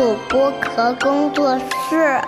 [0.00, 2.18] 主播壳工作室。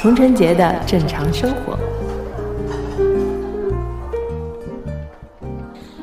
[0.00, 1.78] 童晨杰的正常生活。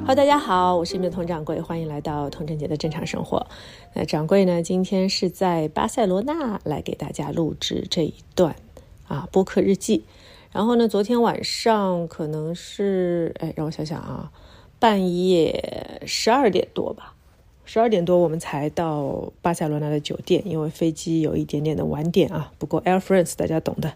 [0.08, 3.48] Hello，大家好，我是你们的童掌柜，欢迎来到童晨杰的正常生活。
[3.96, 8.56] 那掌柜呢，今天是在巴塞罗那来给大家录制这一段
[9.08, 10.04] 啊播客日记。
[10.52, 14.32] 然后呢，昨天晚上可能是哎，让我想想啊，
[14.78, 17.16] 半夜十二点多吧。
[17.64, 22.52] 十二点多我们才到巴塞罗那的酒店，因为飞机有一点点的晚点啊。
[22.60, 23.94] 不过 Air France 大家懂的，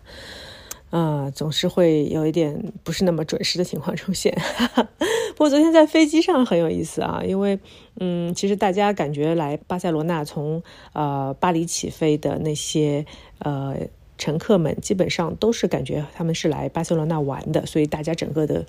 [0.89, 4.35] 啊，总是会有一点不是那么准时的情况出现。
[5.35, 7.59] 不过昨天在飞机上很有意思啊，因为
[7.99, 10.61] 嗯，其实大家感觉来巴塞罗那从
[10.93, 13.05] 呃巴黎起飞的那些
[13.39, 13.75] 呃。
[14.19, 18.63] 乘客们基本上都是感觉他们是来巴塞罗那玩的，所以大家整个的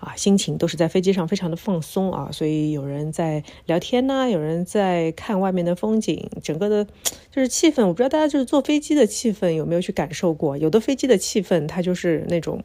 [0.00, 6.84] 啊心情都是在飞机上非常的放松啊，所以有人在聊天呢，有人在看外面的风景，整个的
[7.30, 7.86] 就是气氛。
[7.86, 12.60] 我不知道大家就是坐飞机的气氛有没有去感受过，有的飞机的气氛它就是那种。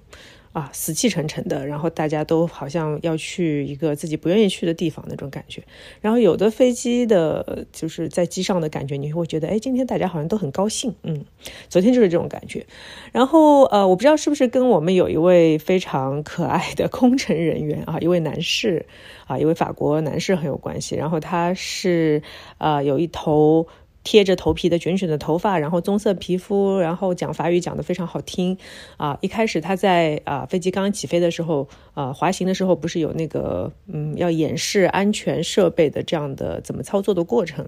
[0.52, 5.62] 啊，死气沉沉的，然后大家都好像要去一个自己不愿意去的地方那种感觉。
[6.02, 10.96] 然后有的飞机的，就是在机上的感觉，你会觉得，哎，今天大家好像都很高兴。
[11.04, 11.24] 嗯，
[11.70, 12.66] 昨天就是这种感觉。
[13.12, 18.86] 然后呃，我不知道是不是跟我们有一位非常可爱的空乘人员啊，一位男士
[19.28, 20.96] 啊，一位法国男士很有关系。
[20.96, 22.24] 然后他是
[22.58, 23.68] 呃有一头。
[24.10, 28.58] 贴着头皮的卷卷的头发，然后棕色皮肤，然后讲法语讲得非常好听，
[28.98, 37.64] 啊，一开始他在啊飞机刚刚起飞的时候，啊滑行的时候不是有那个嗯要演示安全设备的这样的怎么操作的过程，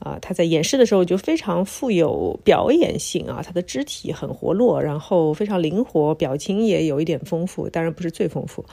[0.00, 8.64] 啊他在演示的时候就非常富有表演性啊，他的肢体很活络，然后非常灵活，表情也有一点丰富，当然不是最丰富，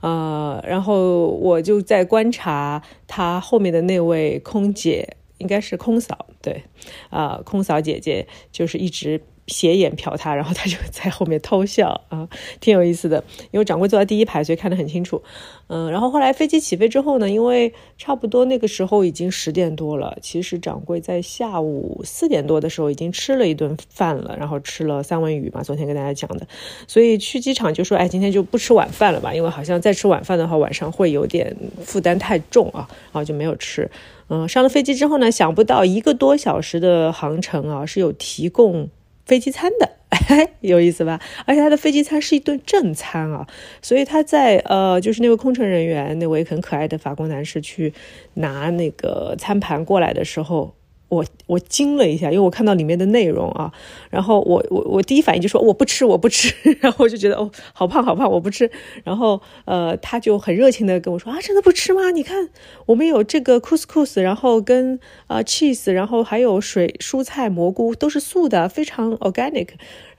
[0.00, 5.06] 啊，然后我就在观察他后面的那位空姐。
[5.42, 6.62] 应该是空嫂，对，
[7.10, 9.20] 啊，空嫂姐姐就是一直
[9.52, 13.22] 斜眼瞟他，然后他就在后面偷笑啊，挺有意思的。
[13.50, 15.22] 因为掌柜坐在第一排，所以看得很清楚。
[15.68, 26.46] 嗯，然后后来飞机起飞之后呢，因为差不多那个时候已经十点多了，其实掌柜在下午四点多的时候已经吃了一顿饭了，然后吃了三文鱼嘛，昨天跟大家讲的，
[26.86, 33.90] 所以去机场就说，哎，今天就不吃晚饭了吧，因为好像再吃晚饭的话，晚上会有点负担太重啊，然后就没有吃。
[34.28, 38.88] 嗯，上了飞机之后呢，想不到一个多小时的航程啊，是有提供
[39.24, 39.90] 飞机餐的，
[40.60, 41.20] 有意思吧？
[41.46, 43.46] 而且他的飞机餐是一顿正餐啊，
[43.80, 47.92] 所以他在呃，就是那位空乘人员，那位很可爱的法国男士去
[48.34, 50.74] 拿那个餐盘过来的时候。
[51.12, 53.70] 我我惊了一下，因为我看到里面的内容啊，
[54.08, 58.70] 然后我我我第一反应就说我不吃 我不吃，然后我就觉得哦好胖好胖我不吃，
[59.04, 62.10] 然后呃他就很热情的跟我说啊真的不吃吗？
[62.12, 62.48] 你看
[62.86, 69.68] 我们有这个 couscous，然后跟啊 cheese，然后还有水蔬菜蘑菇都是素的，非常 organic。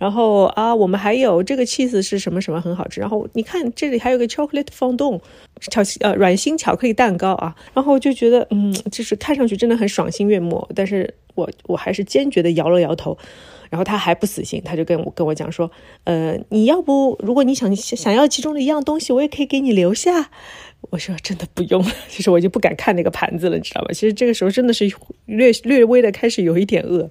[0.04, 3.00] 然后啊，我们还有这个 cheese 是什么什么很好吃。
[3.00, 5.18] 然后你看这里还有个 chocolate fondue，
[5.62, 7.56] 巧呃软心巧克力蛋糕啊。
[7.74, 10.68] 然后就觉得嗯，就是看上去真的很爽心悦目。
[10.76, 13.18] 但是我我还是坚决的摇了摇头。
[13.70, 15.72] 然后他还不死心，他就跟我跟我讲说，
[16.04, 20.30] 呃，你要不如果你想想要其中的一样东西，我也可以给你留下。
[20.92, 23.94] 我说真的不用了，其 实我就不敢看那个盘子了，你知道吧？
[23.94, 24.86] 其实这个时候真的是
[25.28, 27.10] 略略微的开始有一点饿。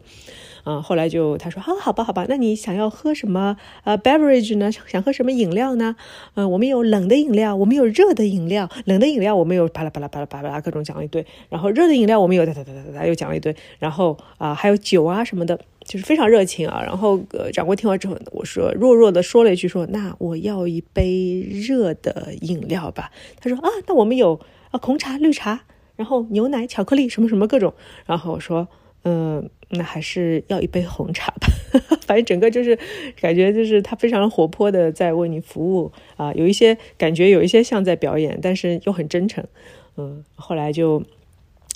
[0.65, 4.71] 啊，后来就他说啊，好吧，好吧，那你想要喝什么呃 beverage 呢？
[4.71, 5.97] 想喝什么饮料呢？
[6.35, 8.69] 嗯，我们有冷的饮料，我们有热的饮料。
[8.85, 16.81] 冷的饮料我们有巴拉巴拉巴拉巴拉各种讲了一堆，然后热的饮料我们有哒哒哒哒哒又讲了一堆，然后啊还有酒啊什么的，就是非常热情啊。
[16.81, 23.11] 然后呃掌柜听完之后，我说弱弱的说了一句说，那我要一杯热的饮料吧。
[23.41, 24.39] 他说啊，那我们有
[24.71, 25.63] 啊红茶、绿茶，
[25.97, 27.75] 然后牛奶、巧克力什么什么各种。
[28.07, 28.69] 然后我说。
[29.05, 31.49] 嗯，那还是要一杯红茶吧。
[32.07, 32.79] 反正整个就是
[33.21, 39.45] 感觉就是他非常活泼的在为你服务啊，有一些感觉有一些像在表演，但是又很真诚。
[39.97, 41.03] 嗯，后来就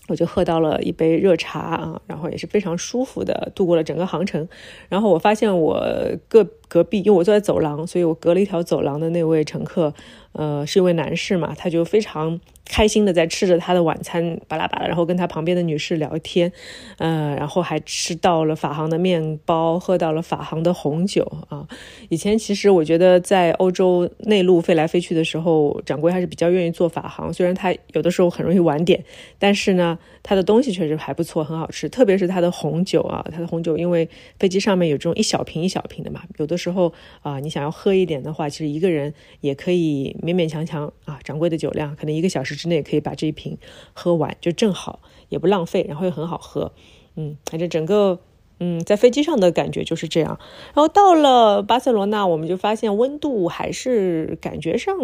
[0.08, 4.46] 我就喝到了一杯热茶啊，然后也是非常舒服的度过了整个航程。
[4.88, 5.82] 然后我发现我
[6.28, 9.92] 个隔壁，因为我坐在走廊，所以我隔了一条走廊的那位乘客，
[10.32, 12.40] 呃，是一位男士嘛，他就非常。
[12.68, 16.52] 开心的在吃着他的晚餐，巴拉巴拉，然后跟他旁边的女士聊天，
[16.98, 21.64] 呃，然后还吃到了法航的面包，喝到了法航的红酒啊。
[22.08, 29.04] 以前其实我觉得在欧洲内陆飞来飞去的时候，掌柜还是比较愿意坐法航，虽然他有的时候很容易晚点，
[29.38, 34.08] 但是呢，他的东西确实还不错，很好吃，特别是他的红酒啊，他的红酒因为
[34.40, 36.92] 飞机上面有这种一小瓶一小瓶的嘛，有的时候
[37.22, 42.56] 啊，你想要喝一点的话，其实一个人也可以勉勉强强啊，掌柜的酒量可能一个小时。
[42.56, 43.58] 之内可以把这一瓶
[43.92, 46.72] 喝完，就正好，也不浪费，然后又很好喝，
[47.14, 48.18] 嗯，反正整个，
[48.60, 50.40] 嗯，在飞机上的感觉就是这样。
[50.74, 54.96] 然后到了巴塞罗那，我们就发现温度还是感觉上，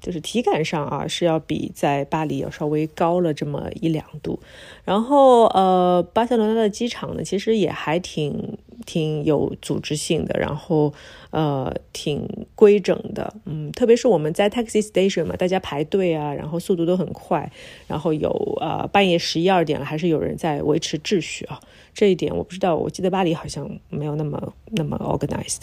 [0.00, 4.40] 就是体感上啊，是要比在巴黎要稍微高了这么一两度。
[4.82, 8.56] 然后，呃，巴塞罗那的机场呢，其实也还挺。
[8.86, 10.92] 挺有组织性的，然后
[11.30, 17.50] 呃挺规整的，嗯，特别是我们在 taxi station 嘛，大家排队啊，然后速度都很快，
[17.86, 18.30] 然后有
[18.60, 21.60] 呃半夜十一二点了，还是有人在维持秩序啊，
[21.92, 25.62] 这一点我不知道，我记得巴黎好像没有那么那么 organized。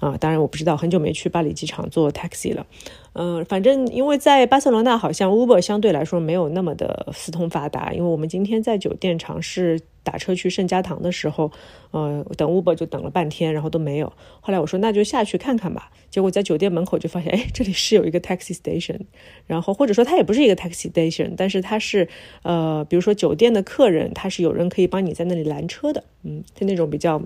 [0.00, 2.66] 啊，当然我不知道，很久没去巴黎机场坐 taxi 了。
[3.12, 7.92] 嗯，反正因为在巴塞罗那，好像 Uber 相对来说没有那么的四通发达。
[7.92, 11.50] 因为我们今天在酒店尝试打车去圣家堂的时候，
[11.90, 14.12] 呃，等 Uber 就等了半天，然后都没有。
[14.40, 15.90] 后来我说那就下去看看吧。
[16.08, 19.00] 结果在酒店门口就发现，哎，这里是有一个 taxi station。
[19.46, 22.08] 然后或者说它也不是一个 taxi station，但是它是
[22.42, 26.04] 呃，比如说酒店的客人，他是有人可以帮你在那里拦车的。
[26.22, 27.20] 嗯，就那种比较。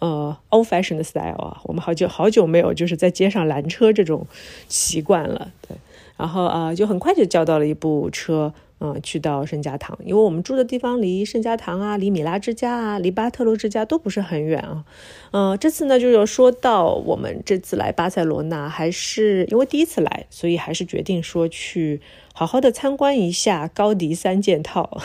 [0.00, 4.26] 呃，old fashion 的 style 啊，我们好久好久没有就是在街上拦车这种
[4.68, 5.76] 习惯了，对。
[6.16, 14.84] 然后啊，就很快就叫到了一部车，嗯，去到圣家堂，因为我们住的地方离圣家堂啊，离米拉之家啊，离巴特罗之家都不是很远啊。
[15.32, 22.00] 嗯，这次呢，就要说到我们这次来巴塞罗那，还是因为第一次来，所以还是决定说去。
[22.32, 24.98] 好好的参观一下高迪三件套，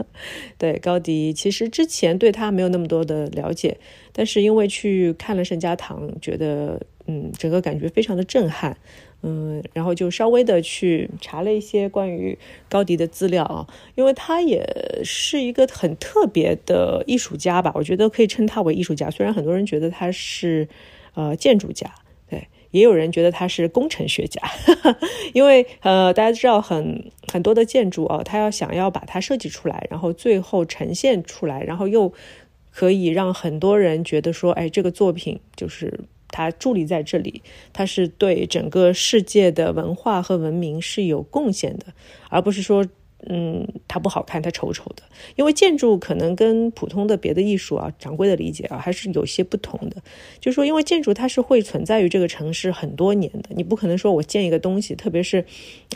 [0.58, 3.78] 对高迪，其实之前对他没有那么多的了解，
[4.12, 8.76] 但是因为去看了圣家堂，觉得嗯，整个感觉非常的震撼，
[9.26, 12.38] 嗯，然后就稍微的去查了一些关于
[12.68, 14.62] 高迪的资料啊，因为他也
[15.02, 20.68] 是一个很特别的艺术家吧，我觉得可以称他为艺术家，虽然很多人觉得他是
[21.14, 21.90] 呃建筑家。
[22.28, 24.40] 对也有人觉得他是工程学家，
[25.32, 32.12] 因为呃，大家知道很很多的建筑哦，他要想要把它设计出来，然后最后呈现出来，然后又
[32.72, 36.00] 可以让很多人觉得说，哎，这个作品就是
[36.34, 37.42] 他伫立在这里，
[37.72, 41.86] 他是对整个世界的文化和文明是有贡献的，
[42.28, 42.84] 而不是说。
[43.26, 45.02] 嗯，它不好看，它丑丑的。
[45.36, 49.96] 因为建筑可能跟普通的别的艺术啊，掌柜的理解啊，还是有些不同的。
[50.40, 55.42] 就是说，因为建筑它是会存在于这个城市很多年的，你不可能说我建一个东西，特别是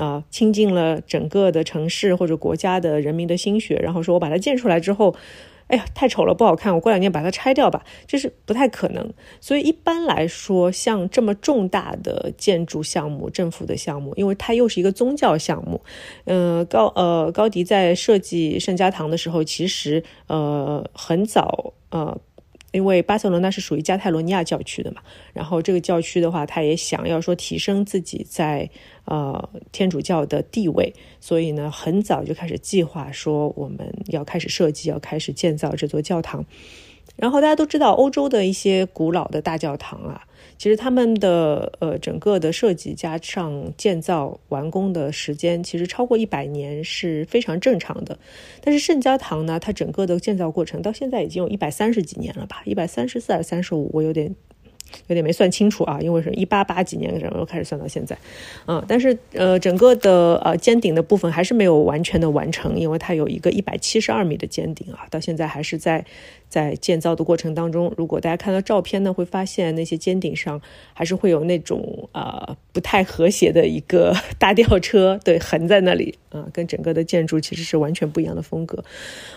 [0.00, 5.14] 啊，倾尽了整个的城市或者国家的人民的心血，然后说我把它建出来之后。
[5.68, 6.74] 哎呀，太丑了，不好看。
[6.74, 9.12] 我过两年把它拆掉吧，这是不太可能。
[9.40, 15.82] 所以一般来说，像这么重大的建筑项目、政府的项目，因为它又是一个宗教项目，
[16.24, 22.18] 嗯，高呃高迪在设计圣家堂的时候，其实呃很早呃。
[22.72, 25.00] 因为巴塞罗那是属于加泰罗尼亚教区的嘛，
[25.32, 28.68] 然后这个教区的话，他也想要说提升自己在
[29.04, 36.44] 呃天主教的地位，所以呢，很早就开始计划说我们要开始设计，要开始建造这座教堂。
[37.16, 40.24] 然后大家都知道，欧洲的一些古老的大教堂啊。
[40.58, 48.18] 其实他们的呃整个的设计加上建造完工的时间，其实超过一百年是非常正常的。
[48.60, 52.60] 但是圣家堂呢，它整个的建造过程到现在已经有一百三十几年了吧？
[52.66, 53.88] 一百三十四还是三十五？
[53.94, 54.34] 我有点。
[55.08, 58.16] 有点没算清楚啊，因为是一八八几年然后开始算到现在，
[58.66, 66.04] 嗯，但是呃，整个的呃尖顶的部分还是没有完全的完成，因为它有一个一百七十二米的尖顶啊，到现在还是在
[66.48, 67.92] 在建造的过程当中。
[67.96, 70.60] 如果大家看到照片呢，会发现那些尖顶上
[70.94, 78.82] 还是会有那种呃不太和谐的一个 大吊车，对，横在那里啊，跟整个的建筑其实是完全不一样的风格。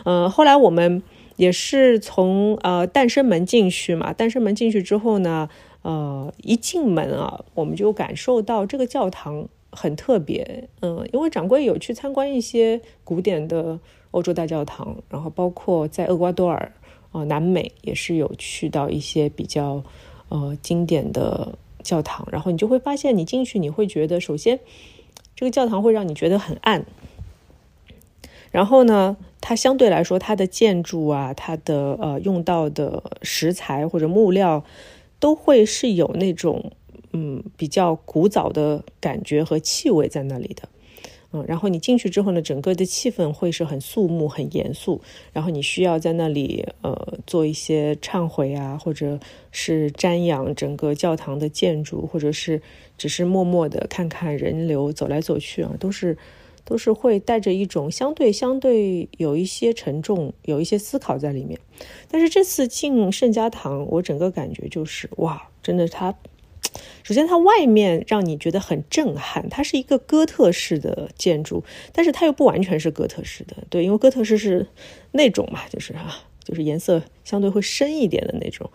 [0.06, 1.04] 嗯，后来我们。
[1.36, 5.50] 也是从呃诞生门进去嘛，诞生门进去之后呢，
[5.82, 13.80] 呃一进门啊，我们就感受到这个教堂很特别，嗯，因为掌柜有去参观一些古典的
[14.12, 16.72] 欧洲大教堂，然后包括在厄瓜多尔
[17.12, 19.84] 啊南美也是有去到一些比较
[20.30, 24.60] 呃经典的教堂，然后你就会发现，你进去你会觉得，首先
[25.36, 26.86] 这个教堂会让你觉得很暗，
[28.52, 29.18] 然后呢。
[29.44, 34.64] 它相对来说，它的建筑啊，它的呃用到的石材或者木料，
[35.20, 36.72] 都会是有那种
[37.12, 40.70] 嗯比较古早的感觉和气味在那里的。
[41.34, 45.02] 嗯，然后你进去之后呢，整个的气氛会是很肃穆、很严肃。
[45.34, 49.20] 然后你需要在那里呃做一些忏悔啊，或者
[49.52, 52.62] 是瞻仰整个教堂的建筑，或者是
[52.96, 56.16] 只是默默的看看人流走来走去啊，都是
[56.64, 61.60] 都是会带着一种相对相对有一些沉重、有一些思考在里面。
[62.10, 66.16] 但是这次进圣家堂，我整个感觉就是哇，真的它。
[67.04, 74.66] 首先，它外面让你觉得很震撼，它是一个哥特式的建筑，但是它又不完全是哥特式的，对，因为哥特式是
[75.12, 78.70] 那种嘛，就是啊，就是颜色相对会深一点的那种，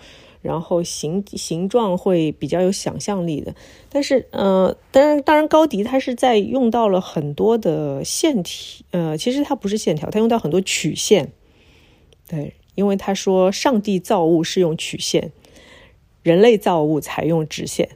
[0.46, 3.54] 然后形形状会比较有想象力的。
[3.90, 11.32] 但是，呃，当然，当然，高迪他是在用到了很多的线体，呃，其实它不是线条，它用到很多曲线，
[12.28, 15.32] 对，因为他说上帝造物是用曲线。
[16.22, 17.88] 人类造物采用直线，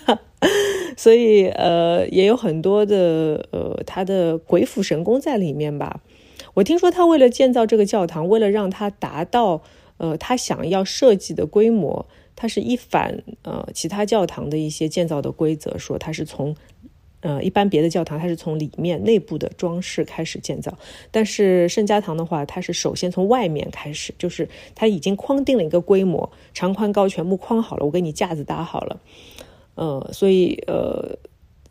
[0.96, 6.00] 所以呃也有很多的呃他的鬼斧神工在里面吧。
[6.54, 9.60] 我听说他为了建造这个教堂，为了让它达到
[10.00, 12.04] 呃他想要设计的规模，
[12.34, 16.56] 他是一反呃其他教堂的一些建造的规则，说他是从。
[17.22, 20.72] 呃，一般别的教堂它是从里面内部的装饰开始建造，
[21.10, 29.00] 但是圣家堂的话，它是首先从外面开始，就是它已经框定了一个规模，长宽高全部框好了，我给你架子搭好了，
[29.74, 31.14] 呃，所以呃，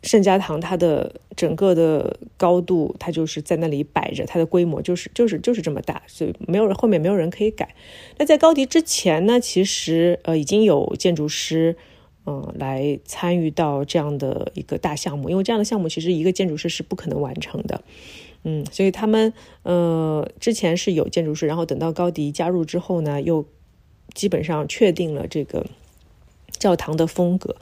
[0.02, 7.74] 圣家堂它的整个的高度，它就是在那里摆着，它的规模就是就是就是这么大，所以没有人后面没有人可以改。
[8.18, 11.76] 那在高迪之前呢，其实呃已经有建筑师。
[12.26, 17.82] 嗯，来参与到这样的一个大项目，因为这样的项目其实一个建筑师是不可能完成的。
[18.44, 23.46] 嗯，所以他们呃之前是有建筑师，然后等到高迪加入之后呢，又
[24.12, 25.64] 基本上确定了这个
[26.50, 27.56] 教堂的风格。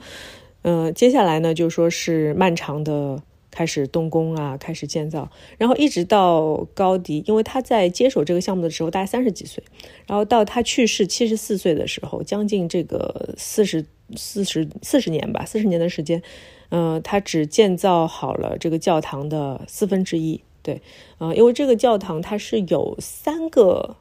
[0.63, 9.63] 嗯，接下来呢就说是漫长的开始动工啊，开始建造，然后一直到高迪，因为他在接手这个项目的时候大概三十几岁，
[10.07, 13.85] 然后到他去世七十四岁的时候，将近这个四十。
[14.15, 16.19] 四十四十年吧，四十年的时间，
[16.69, 20.41] 嗯，他只建造好了这个教堂的四分之一。
[20.63, 20.81] 对，
[21.19, 23.97] 呃，因为这个教堂它是有三个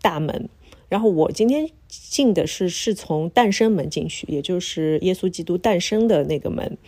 [0.00, 0.48] 大门，
[0.88, 6.78] 然后我今天进的是是从诞生门进去，也就是耶稣基督诞生的那个门。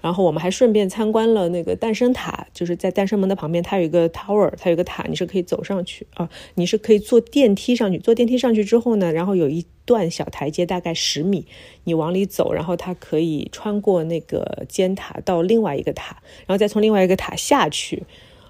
[0.00, 7.98] 然后我们还顺便参观了那个诞生塔，就是在诞生门的旁边，它有一个 tower，它有一个塔，你是可以走上去啊，你是可以坐电梯上去。
[7.98, 11.44] 坐电梯上去之后呢，然后有一段小台阶，大概十米，
[11.82, 18.04] 你往里走，然后它可以穿过那个尖塔到另外一个塔，然后再从另外一个塔下去。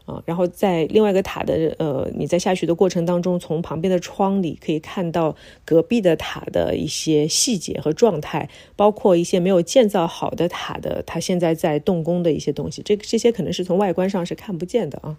[0.09, 5.37] 啊，然后在另外一个塔的呃，你在下去的过程当中，从旁边的窗里可以看到
[5.67, 15.15] 隔壁的塔的一些细节和状态，包括一些没有建造好的塔的，它现在在动工的一些东西，这这些可能是从外观上是看不见的啊。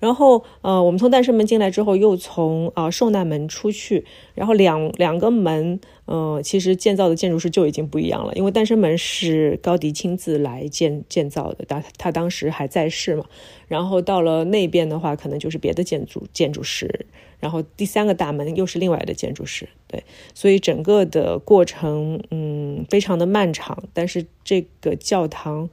[0.00, 5.78] 然后呃，我们从诞生门进来之后，又从啊受难门出去，然后两两个门。
[6.06, 13.24] 嗯，其实建造的建筑师就已经不一样了，因为诞生门是高迪亲自来建建造的，他他当时还在世嘛。
[13.68, 17.06] 然后到了那边的话，可能就是别的建筑建筑师。
[17.38, 20.02] 然后第三个大门又是另外的建筑师，对，
[20.34, 23.84] 所以整个的过程，嗯，非常的漫长。
[23.92, 25.70] 但是这个教堂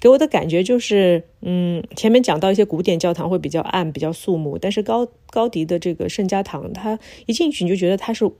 [0.00, 8.30] 给我的感觉就是，嗯，前面讲到一些古典教堂会比较暗、比较肃穆，但是高高迪的这个圣家堂，它一进去你就觉得它是。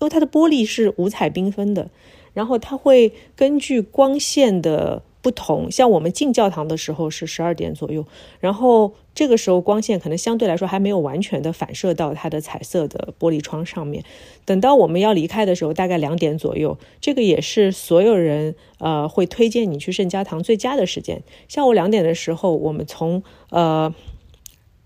[0.00, 1.90] 因为它的玻璃是五彩缤纷的，
[2.32, 8.06] 然后它会根据光线的不同，像我们进教堂的时候是十二点左右，
[8.40, 14.02] 然后这个时候光线可能相对来说还没有完全的反射到它的彩色的玻璃窗上面。
[14.46, 21.22] 等到我们要离开的时候，大概两点左右，这个也是所有人呃会推荐你去圣家堂最佳的时间。
[21.46, 23.94] 下午两点的时候，我们从呃。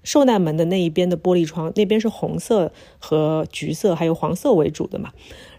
[0.04, 5.10] 受难门的那一边的玻璃窗，那边是红色和橘色还有黄色为主的嘛。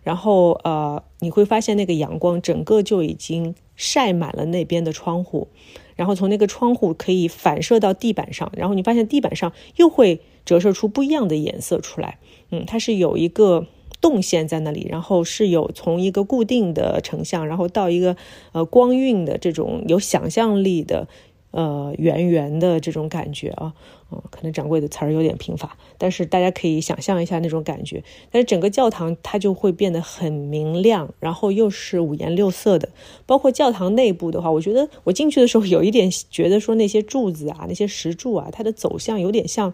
[0.03, 5.47] 然后呃，你会发现那个阳光整个就已经晒满了那边的窗户，
[5.95, 12.19] 然后从那个窗户可以反射到地板上，然后你发现地板上又会折射出不一样的颜色出来。
[12.51, 13.65] 嗯，它是有一个
[13.99, 18.15] 动线在那里，然后是有从一个固定的成像，然后到一个
[18.51, 21.07] 呃光晕的这种有想象力的。
[21.55, 23.73] 呃，圆圆的这种感觉啊，
[24.11, 28.03] 嗯，可能掌柜的词儿有点贫乏，但是大家可以想象一下那种感觉。
[28.29, 32.89] 但是整个教堂它就会变得很明亮，然后又是五颜六色的。
[33.25, 39.73] 包括教堂内部的话，我觉得我进去的时候有一点觉得说那些柱子啊，那些石柱啊，它的走向有点像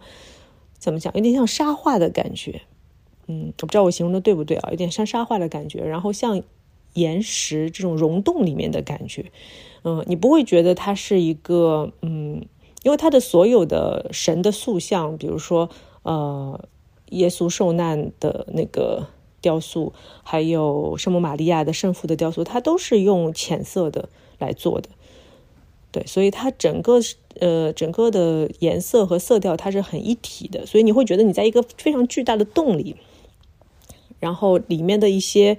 [0.78, 1.12] 怎么讲？
[1.16, 2.62] 有点像沙画的感觉。
[3.26, 4.70] 嗯，我不知道我形容的对不对啊？
[4.70, 6.44] 有点像沙画的感觉，然后像
[6.94, 9.32] 岩石这种溶洞里面的感觉。
[9.84, 12.46] 嗯，你不会觉得它是一个嗯，
[12.84, 15.70] 因为它的所有的神的塑像，比如说
[16.04, 16.68] 呃，
[17.10, 19.08] 耶稣受难的那个
[19.42, 24.90] 雕塑，还有圣母玛利亚的圣父的雕塑，它都是用浅色的来做的。
[25.92, 27.00] 对，所以它整个
[27.40, 32.96] 呃整个的颜色和色调它是很一体的，所以你会觉得你在一个非常巨大的洞里，
[34.20, 35.58] 然后里面的一些。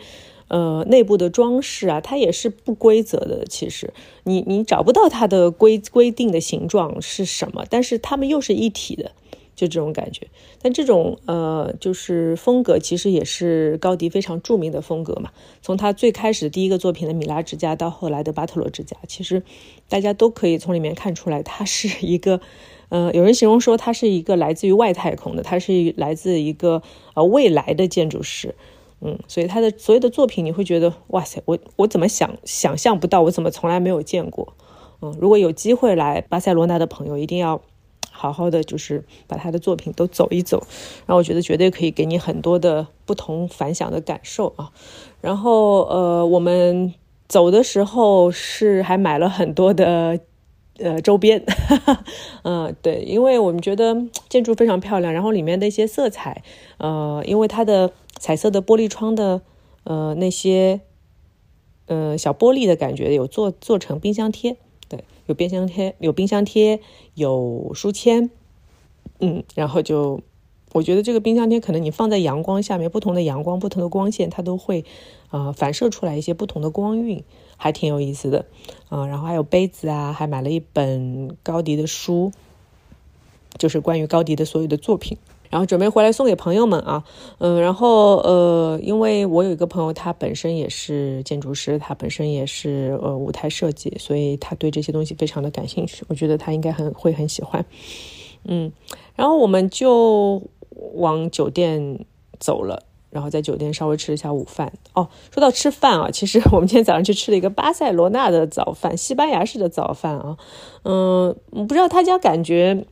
[0.52, 3.47] 呃，内部的装饰啊，它也是不规则的。
[3.49, 3.94] 其实，
[4.25, 9.12] 你你找不到它的规规定的形状是什么，但是它们又是一体的，
[9.56, 10.26] 就这种感觉。
[10.61, 15.30] 但这种呃，就是风格，其实也是高迪非常著名的风格嘛。
[15.62, 19.42] 从他最开始第一个作品的米拉之家，到后来的巴特罗之家，其实
[19.88, 22.42] 大家都可以从里面看出来，他是一个
[22.90, 26.82] 呃，有人形容说他是一个来自于外太空的，他是来自一个
[27.14, 28.54] 呃未来的建筑师。
[29.04, 34.54] 嗯，所以他的所有的作品，你会觉得哇塞，我我怎么想想象不到，我怎么从来没有见过。
[35.00, 37.61] 嗯，如果有机会来巴塞罗那的朋友，一定要
[38.11, 40.62] 好好的就是把他的作品都走一走，
[41.06, 44.71] 然后我觉得绝对可以给你很多的不同反响的感受啊。
[45.21, 46.94] 然后呃，我们
[47.26, 50.21] 走的时候是还买了很多的
[50.83, 51.45] 呃周边，
[52.45, 53.97] 嗯，对，因为我们觉得
[54.29, 56.43] 建筑非常漂亮，然后里面的一些色彩，
[56.79, 57.93] 呃，因为它的。
[58.21, 59.41] 彩色的玻璃窗的，
[59.83, 60.81] 呃，那些，
[61.87, 64.57] 呃，小玻璃的感觉有做做成冰箱贴，
[64.89, 66.79] 对，有冰箱贴，有冰箱贴，
[67.15, 68.31] 有书签，
[69.19, 70.21] 嗯，然后就，
[70.73, 74.85] 我觉得这个冰箱贴可能你放在阳光下面，不同的阳光，不同的光线，它都会，
[75.31, 77.23] 呃，反射出来一些不同的光晕，
[77.57, 78.47] 还挺有意思的，
[78.88, 82.33] 啊，然后还有杯子啊，还买了一本高迪的书，
[83.59, 85.19] 就是关于高迪的所有的作品。
[85.50, 87.05] 然后准备回来送给朋友们啊，
[87.37, 96.07] 嗯，然后呃，因为我有一个朋友，他本身也是建筑师，他本身也是呃舞台设计，所以他对这些东西非常的感兴趣。
[96.09, 97.67] 我觉得他应该很会很喜欢，
[98.45, 98.73] 嗯，
[99.14, 100.43] 然后我们就
[100.95, 102.05] 往酒店
[102.38, 104.73] 走了，然后在酒店稍微吃了一下午饭。
[104.95, 110.37] 哦，说到吃饭啊，其实我们今天早上去吃了一个巴塞罗那的早饭，西班牙式的早饭啊，
[110.85, 112.87] 嗯，不知道他家感觉。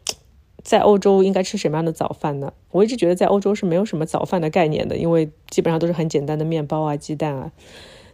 [0.62, 2.52] 在欧洲应该吃什么样的早饭呢？
[2.70, 7.50] 我一直觉得在欧洲是没有什么早饭的概念的，因为基本上都是很简单的面包啊、鸡蛋啊。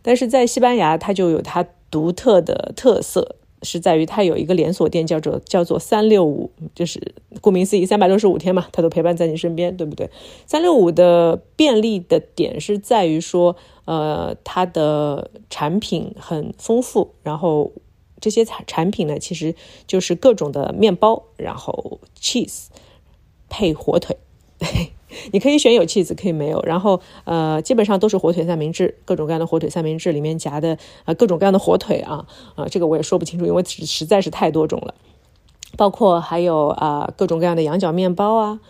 [0.01, 10.11] 但是在西班牙，它就有它独特的特色，是在于它有一个连锁店叫做叫做三六五，就是顾名思义，三百六十五天嘛，它都陪伴在你身边，对不对？
[10.47, 17.73] 三六五的便利的点是在于说，呃，它的产品很丰富，然后。
[18.19, 19.55] 这些产产品呢，其实
[19.87, 22.69] 就是各种的面包，然后 cheese
[23.51, 24.17] 配火腿，
[25.33, 26.61] 你可以选有 cheese，可以没有。
[26.63, 34.95] 然后呃，基本上都是火腿三明治，各种各样的火腿三明治里面夹的呃，各种各样的火腿啊啊，这个我也说不清楚，因为实实在是太多种了。
[35.77, 38.61] 包括还有啊，各种各样的羊角面包啊，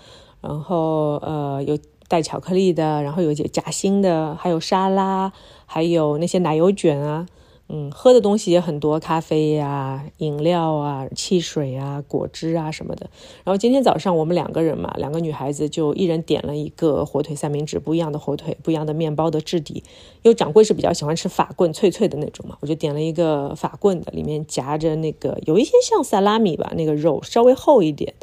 [0.40, 5.32] 然后呃，有带巧克力的，然后有夹心的，还有沙拉，
[5.66, 7.26] 还有那些奶油卷啊。
[7.68, 13.10] 嗯，喝的东西也很多，咖啡呀、饮料啊、汽水啊、果汁啊什么的。
[13.42, 19.82] 然后今天早上我们两个人嘛，两个女孩子就一人点了一个火腿三明治，不一样的火腿，不一样的面包的质地。
[20.22, 28.14] 因为掌柜是比较喜欢吃法棍，脆脆的那种嘛，我就点了一个法棍的，里面夹着那个有一些像萨拉米吧，那个肉稍微厚一点，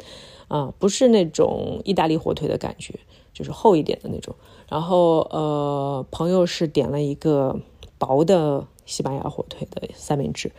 [0.48, 2.94] 啊，不是那种意大利火腿的感觉，
[3.34, 4.34] 就是厚一点的那种。
[4.70, 7.60] 然后呃，朋友是点了一个
[7.98, 8.66] 薄的。
[8.86, 10.52] 西班牙火腿的三明治，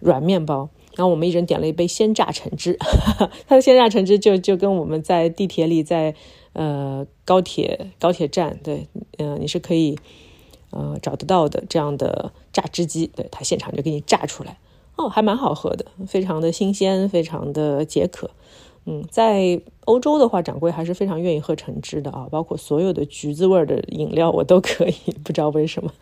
[0.00, 0.68] 软面包。
[0.96, 2.76] 然后我们一人点了一杯鲜榨橙汁，
[3.46, 6.12] 它的鲜榨橙汁就就跟我们在地铁里，在
[6.54, 8.88] 呃高铁高铁站，对，
[9.18, 9.96] 嗯，你是可以
[10.70, 14.58] 呃找得到的这样的榨汁机，对，它现场就给你榨出来，
[14.96, 18.30] 哦，还蛮好喝的，非常的新鲜，非常的解渴。
[18.86, 25.92] 嗯，在欧洲的话，掌柜还是非常愿意喝橙汁的啊，包括所有的橘子味的饮料我都可以，不知道为什么。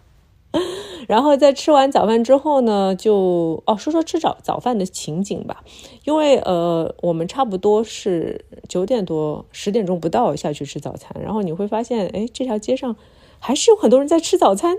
[1.07, 5.63] 然后在吃完早饭之后呢，就哦说说吃早早饭的情景吧，
[6.05, 12.97] 因为呃我们差不多是九点多十点钟不到下去吃早餐，然后你会发现哎这条街上
[13.39, 14.77] 还是有很多人在吃早餐，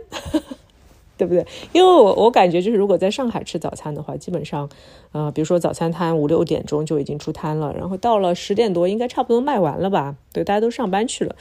[1.17, 1.45] 对不对？
[1.71, 4.69] 因为我我感觉就是如果在上海吃早餐的话，基本上
[5.13, 10.15] 呃比如说早餐摊五六点钟就已经出摊了，然后到了十点多应该差不多卖完了吧？
[10.33, 11.35] 对，大家都上班去了。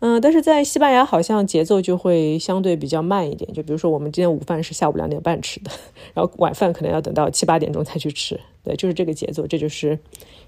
[0.00, 3.52] 嗯，但是在西班牙好像节奏就会相对比较慢一点。
[3.52, 5.70] 就比如说，我们今天午饭是下午两点半吃的，
[6.14, 8.40] 然后晚饭可能要等到七八点钟才去吃。
[8.62, 9.98] 对，就是这个节奏，这就是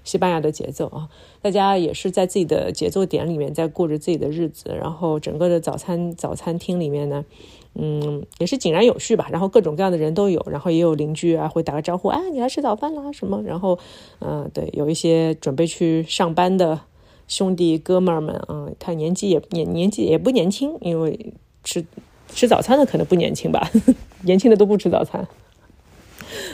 [0.03, 1.09] 西班牙的节奏啊！
[1.41, 4.75] 大家也是在自己的节奏点里面在过着自己的日子。
[4.75, 7.25] 然后整个的早餐早餐厅里面呢，
[7.73, 9.27] 嗯，也是井然有序吧。
[9.31, 13.41] 然后各种各样的人都有，然后也有邻居啊会打个招呼，啊，你来吃早饭啦什么。
[13.43, 13.77] 然后，
[14.19, 16.79] 嗯，对，有一些准备去上班的
[17.27, 21.33] 兄弟哥们儿们啊，他年纪也年年纪也不年轻，因为
[21.63, 21.85] 吃
[22.33, 23.69] 吃早餐的可能不年轻吧，
[24.23, 25.27] 年轻的都不吃早餐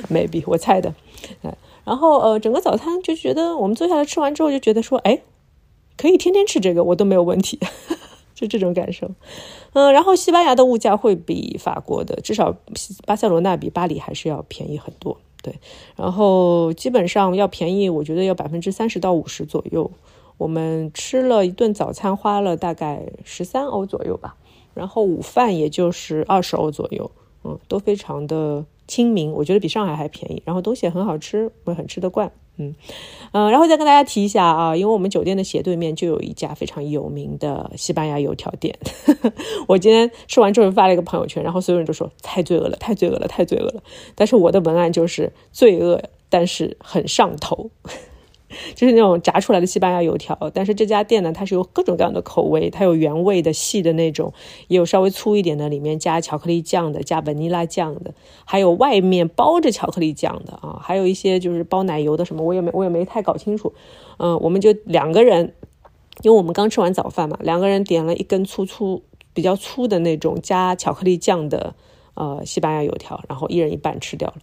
[0.09, 0.93] ，maybe 我猜的，
[1.41, 1.57] 哎。
[1.85, 5.21] 然后呃，整个早餐就觉得我们坐下来吃完之后就觉得说，哎，
[5.97, 7.57] 可以天天吃这个，我都没有问题，
[8.35, 9.09] 就这种感受。
[9.73, 12.55] 嗯，然后西班牙的物价会比法国的，至少
[13.07, 15.17] 巴塞罗那比巴黎还是要便宜很多。
[15.41, 15.55] 对，
[15.95, 19.89] 然后基本上要便宜，我觉得要百分之三十到五十左右。
[20.39, 24.35] 我们吃了一顿早餐，花了大概十三欧左右吧，
[24.73, 27.11] 然后午饭也就是二十欧左右，
[27.43, 28.65] 嗯，都非常的。
[28.89, 32.73] 亲民，我觉得比上海还便宜，然后东西也很好吃，我很吃得惯，嗯
[33.33, 38.75] 嗯，然后再跟大家提一下啊，因为我们酒店的斜对面就有一家非常有名的西班牙油条店，
[39.69, 43.83] 我今天吃完之后发了一个朋友圈，然后所有人都说太罪恶了，太罪恶了，太罪恶了，
[44.15, 47.69] 但是我的文案就是罪恶，但是很上头。
[48.75, 54.33] 就是那种炸出来的西班牙油条，但是这家店呢，它是有各种各样的口味，它有原味的细的那种，
[54.67, 58.13] 也有稍微粗一点的，里面加巧克力酱的，加本尼拉酱的，
[58.45, 63.73] 还有外面包着巧克力酱的啊，还有一些就是包奶油的什么，我也没我也没太搞清楚。
[64.17, 65.53] 嗯，我们就两个人，
[66.23, 71.75] 因为我们刚吃完早饭嘛，两个人点了一根粗粗比较粗的那种加巧克力酱的
[72.15, 74.35] 呃西班牙油条，然后一人一半吃掉了。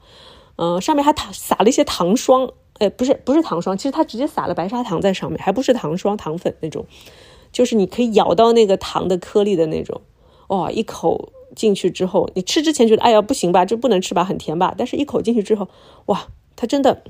[0.57, 2.53] 嗯，上面还撒撒了一些糖霜。
[2.79, 6.85] 哎，不是不是糖霜，其实它直接撒了白砂糖在上面，还不是糖霜糖粉那种，
[7.51, 10.03] 就是你可以咬到那个糖的颗粒的那种。
[10.49, 14.75] 哇，一口进去之后，你吃之前觉得哎呀不行吧，这不能吃吧，很甜吧？
[14.77, 15.69] 但是一口进去之后，
[16.07, 17.03] 哇，它真的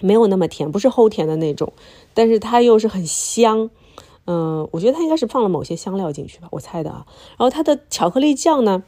[0.00, 1.72] 没有那么甜，不是齁甜的那种，
[2.14, 3.70] 但是它又是很香。
[4.26, 7.04] 嗯，我觉得它应该是放了某些香料进去吧，我猜的啊。
[7.36, 8.84] 然后它的巧克力酱呢，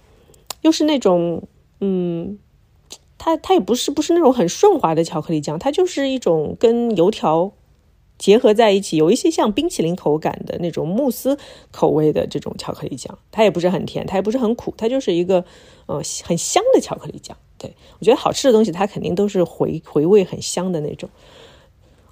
[0.60, 1.42] 又是那种
[1.80, 2.38] 嗯。
[3.22, 7.52] 它它也不是不是那种很顺滑的巧克力酱，它就是一种跟油条
[8.16, 11.38] 结合在一起，有一些像冰淇淋口感的那种慕斯
[11.70, 13.18] 口味的这种巧克力酱。
[13.30, 15.44] 它也不是很甜，它也不是很苦，它就是一个
[15.84, 17.36] 呃很香的巧克力酱。
[17.58, 21.10] 对我觉得好吃的东西，它肯定都是回回味很香的那种。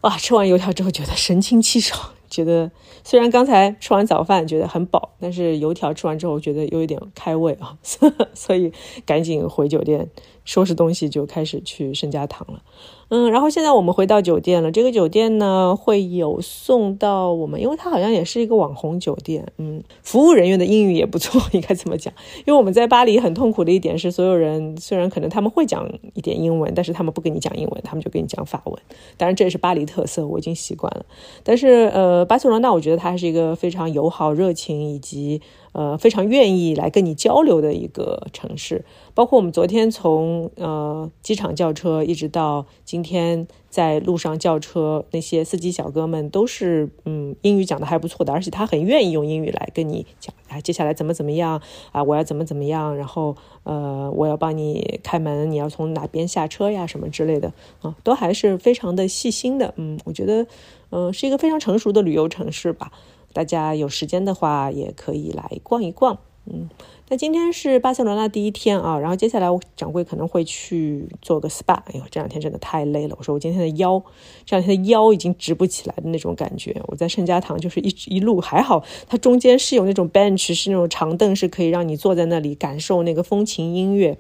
[0.03, 2.11] 哇，吃完油条之后觉得神清气爽。
[2.29, 2.71] 觉得
[3.03, 7.79] 虽然刚才吃完早饭觉得很饱，但是油条吃完之后觉得又有点开胃啊，
[8.35, 8.71] 所以
[9.07, 10.07] 赶紧回酒店
[10.49, 12.63] 收拾东西就开始去圣家堂了。
[13.11, 14.73] 嗯，然后现在我们回到酒店了。
[14.73, 19.47] 这个酒店呢会有送到我们，因为它好像也是一个网红酒店。
[19.59, 22.13] 嗯，服务人员的英语也不错， 应该这么讲。
[22.39, 28.75] 因为我们在巴黎很痛苦的一点是，所有人虽然可能他们会讲一点英文，但是他们不跟你讲英文，他们就跟你讲法文。
[29.19, 31.05] 当然这也是巴黎特色，我已经习惯了。
[31.45, 35.43] 但是呃，巴塞罗那我觉得它还是一个非常友好、热情以及。
[35.73, 51.61] 呃，非常愿意来跟你交流的一个城市，包括我们昨天从呃机场叫车，一直到今天在路上叫车，那些司机小哥们都是嗯英语讲的还不错的，而且他很愿意用英语来跟你讲，啊接下来怎么怎么样
[51.93, 57.53] 啊，我要怎么怎么样，然后呃我要帮你开门，你要从哪边下车呀，什么之类的
[57.83, 60.47] 啊，都还是非常的细心的，嗯，我觉得
[60.91, 62.91] 嗯是一个非常成熟的旅游城市吧。
[63.33, 66.19] 大家有时间的话，也可以来逛一逛。
[66.51, 66.71] 嗯，
[67.11, 71.75] 那今天是巴塞罗那第一天啊，然后接下来我掌柜可能会去做个 SPA。
[71.75, 73.15] 哎呦，这两天真的太累了。
[73.19, 74.03] 我说我今天的腰，
[74.47, 76.81] 这两天的腰已经直不起来的那种感觉。
[76.87, 84.17] 我在圣家堂就是一一路还好，它中间是有那种 bench，是那种长凳，是可以让你坐在那里感受那个风情音乐。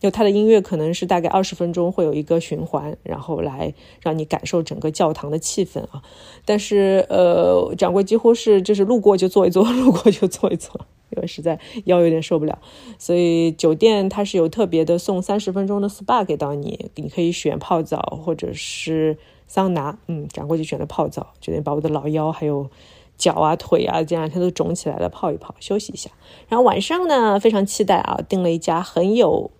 [0.00, 6.02] 就他的音乐可能是大概二十分钟会有一个循环，然后来让你感受整个教堂的气氛啊。
[6.44, 12.58] 但是呃，掌柜几乎是就是路过就坐一坐，路过就坐一坐，因为实在腰有点受不了。
[12.96, 19.98] 所以酒店它是有特别的送三十分钟的 SPA 给到你，你可以选泡澡或者是桑拿。
[20.06, 22.70] 嗯，掌柜就选了泡澡，决定把我的老腰还有
[23.16, 26.08] 脚啊腿啊这两天都肿起来了泡一泡，休息一下。
[26.48, 29.50] 然后晚上呢，非常期待啊，订了一家很有。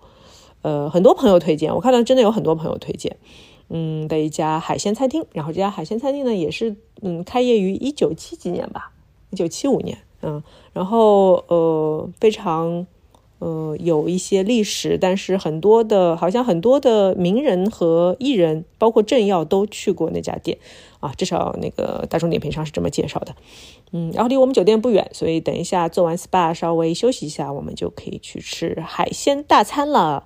[0.61, 3.17] 呃，很多朋友推荐，我看到真的有很多朋友推荐，
[3.69, 5.25] 嗯，的一家海鲜餐厅。
[5.33, 8.91] 然后这家海鲜餐厅呢，也是嗯，开业于一九七几年吧，
[9.29, 10.43] 一九七五年，嗯，
[10.73, 12.85] 然后呃，非常
[13.39, 20.57] 呃有一些历史，但是很多的，好像很多的名人和艺人，包括政要都去过那家店
[20.99, 23.35] 啊，至少那个大众点评上是这么介绍的。
[23.91, 30.25] 嗯，然后离我们酒店不远，所以等一下做完 SPA 稍微休息一下，我们就可以去吃海鲜大餐了。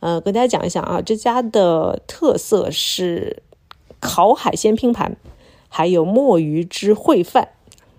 [0.00, 3.42] 呃，跟大家讲一下啊，这家的特色是
[4.00, 5.16] 烤海鲜拼盘，
[5.68, 7.50] 还有墨鱼汁烩饭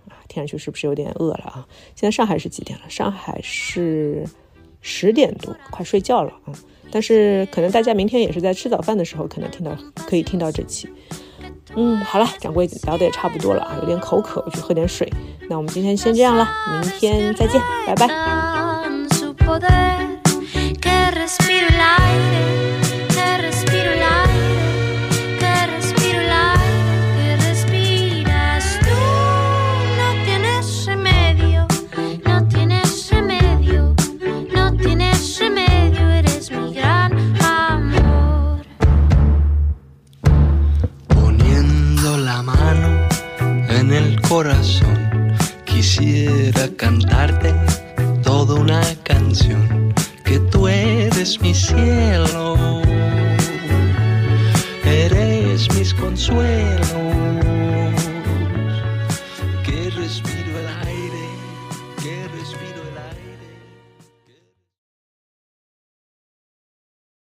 [0.09, 0.21] 啊。
[0.27, 1.67] 听上去是不是有点饿了啊？
[1.95, 2.89] 现在上海是几点了？
[2.89, 4.27] 上海是
[4.81, 6.53] 十点多，快睡觉了啊。
[6.91, 10.87] 但是可能大家明天也是在吃早饭的时候，可能听到可以听到这期。
[11.75, 15.11] 嗯，好了，掌柜聊的也差不多了啊，有点口渴，我去喝点水。
[15.49, 20.04] 那我们今天先这样了，明天再见，拜拜。